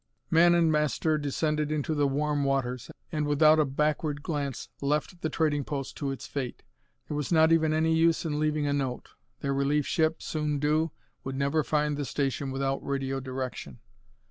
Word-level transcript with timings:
Man 0.31 0.55
and 0.55 0.71
master 0.71 1.19
descended 1.19 1.71
into 1.71 1.93
the 1.93 2.07
warm 2.07 2.43
waters 2.43 2.89
and, 3.11 3.27
without 3.27 3.59
a 3.59 3.65
backward 3.65 4.23
glance, 4.23 4.67
left 4.81 5.21
the 5.21 5.29
trading 5.29 5.63
post 5.63 5.95
to 5.97 6.09
its 6.09 6.25
fate. 6.25 6.63
There 7.07 7.15
was 7.15 7.31
not 7.31 7.51
even 7.51 7.71
any 7.71 7.93
use 7.93 8.25
in 8.25 8.39
leaving 8.39 8.65
a 8.65 8.73
note. 8.73 9.09
Their 9.41 9.53
relief 9.53 9.85
ship, 9.85 10.23
soon 10.23 10.57
due, 10.57 10.89
would 11.23 11.35
never 11.35 11.63
find 11.63 11.97
the 11.97 12.05
station 12.05 12.49
without 12.49 12.83
radio 12.83 13.19
direction. 13.19 13.77